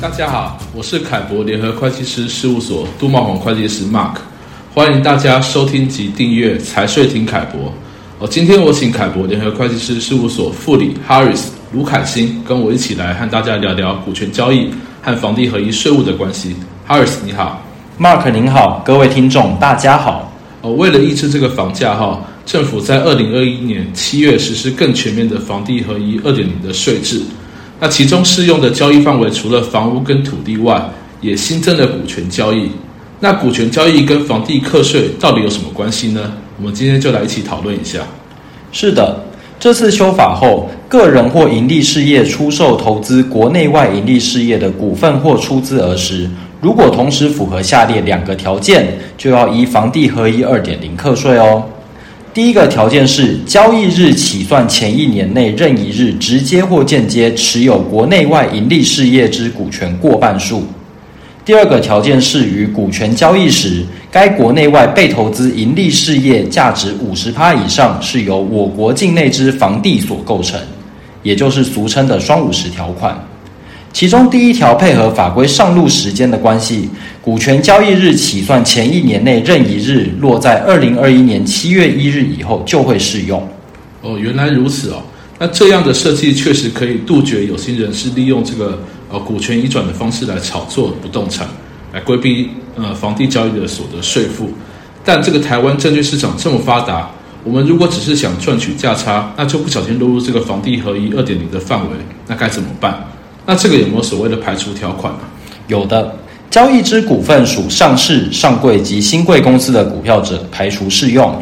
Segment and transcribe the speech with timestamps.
[0.00, 4.14] 大家好，我是凯博联合会计师事务所杜茂宏会计师 Mark，
[4.72, 7.74] 欢迎大家收听及订阅财税听凯博。
[8.20, 14.70] 哦，今天我请凯博联合会计师事务所副理 Harris 卢凯欣跟我一起来和大家聊聊股权交易
[15.02, 16.54] 和房地合一税务的关系。
[16.86, 17.60] Harris 你好
[17.98, 20.32] ，Mark 您好，各位听众大家好。
[20.60, 27.20] 哦，为了抑制这个房价哈，政府在二零二一年七月实施更全面的房地合一二点零的税制。
[27.80, 30.82] 那其中适用的交易范围除了房屋跟土地外，
[31.20, 32.70] 也新增了股权交易。
[33.20, 36.32] 那股权交易跟房地课税到底有什么关系呢？
[36.56, 38.00] 我们今天就来一起讨论一下。
[38.72, 39.24] 是的，
[39.58, 46.28] 这次修法后，个人或营利事业出售投资国内外营利事业的股份或出资额时，
[46.60, 51.62] 如果同时符合下列两个条件，就要依房地合一二点零课税哦。
[52.38, 60.62] 第一个条件是交易日起算前一年内任一日直接或间接持有国内外盈利事业之股权过半数。
[61.44, 70.60] 第二个条件是于股权交易时，该国内外被投资盈利事业价值五十趴以上是由我国境内之房地所构成，
[71.24, 73.20] 也就是俗称的双五十条款。
[73.98, 76.88] 其中第一条配合法规上路时间的关系，
[77.20, 83.44] 股权交易日起算前一年内任一日落在二零二一年七月一日以后就会适用。
[84.02, 85.02] 哦，原来如此哦。
[85.40, 91.48] 那这样的设计确实可以杜绝有心人士利用这个呃股权移转的方式来炒作不动产，
[91.92, 94.48] 来规避呃房地交易的所得税负。
[95.04, 97.10] 但这个台湾证券市场这么发达，
[97.42, 101.96] 我们如果只是想赚取价差，那就不小心落入这个房地合一二点零的范围，
[102.28, 102.96] 那该怎么办？
[103.50, 105.20] 那这个有没有所谓的排除条款呢？
[105.68, 106.14] 有的，
[106.50, 111.34] 交易之股份属上市、上柜及新柜公司的股票者，排除适用。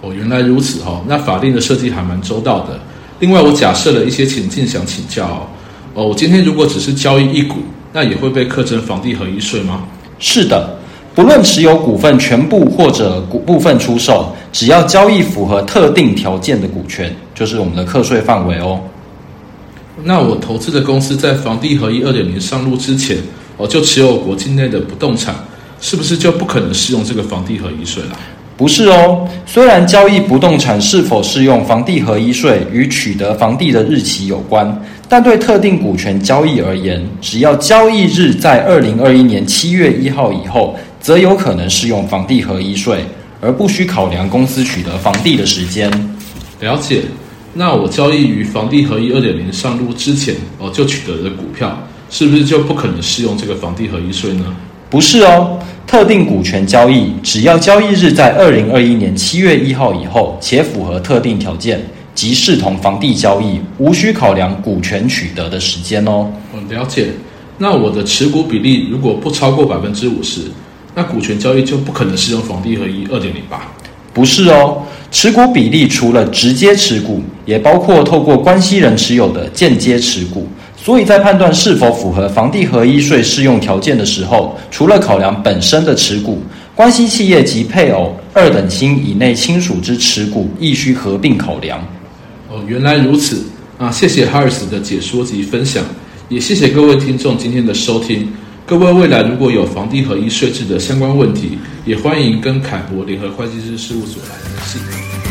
[0.00, 1.04] 哦，原来如此哈、哦。
[1.06, 2.80] 那法令的设计还蛮周到的。
[3.18, 5.42] 另外，我假设了一些情境想请教哦。
[5.92, 7.56] 哦，我今天如果只是交易一股，
[7.92, 9.82] 那也会被课征房地合一税吗？
[10.18, 10.78] 是的，
[11.14, 18.80] 不论持有股份全部或者股部分出售，只要交易符合特定条件的股权，就是我们的课税范围哦。
[20.04, 23.18] 那我投资的公司在房地合一二点零上路之前，
[23.56, 25.34] 哦，就持有国境内的不动产，
[25.80, 28.18] 是不是就不可能适用这个房地合一税了？
[28.56, 43.02] 不是哦，虽然交易不动产是否适用房地合一税与取得房地的日期有关，但对特定股权交易而言，只要交易日在二零二一年七月一号以后，则有可能适用房地合一税，
[43.40, 45.90] 而不需考量公司取得房地的时间。
[46.60, 47.02] 了解。
[47.54, 51.76] 那我交易于房地合一二点零上路之前哦，就取得的股票，
[52.08, 54.44] 是不是就不可能适用这个房地合一税呢？
[54.88, 61.80] 不是哦，特定股权交易，只要交易日在二零二一年七月一号以后，且符合特定条件，
[62.14, 66.30] 即视同房地交易，无需考量股权取得的时间哦。
[66.52, 67.08] 我了解。
[67.58, 70.42] 那我的持股比例如果不超过百分之五十，
[70.94, 73.72] 那股权交易就不可能适用房地合一二点零吧？
[74.14, 74.82] 不是哦。
[75.10, 80.46] 持股比例除了直接持股，也包括透过关系人持有的间接持股。
[80.76, 86.42] 所以在判断是否符合房地合一税适用条件的时候，除了考量本身的持股，
[86.74, 91.78] 关系企业及配偶、二等亲以内亲属之持股亦需合并考量。
[92.48, 93.44] 哦，原来如此
[93.76, 93.90] 啊！
[93.90, 95.84] 谢谢哈尔斯的解说及分享，
[96.28, 98.32] 也谢谢各位听众今天的收听。
[98.70, 105.29] 各位未来如果有房地合一税制的相关问题，也欢迎跟凯博联合会计师事务所来联系。